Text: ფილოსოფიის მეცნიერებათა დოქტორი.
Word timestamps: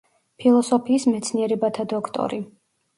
ფილოსოფიის 0.43 1.07
მეცნიერებათა 1.17 1.89
დოქტორი. 1.95 2.45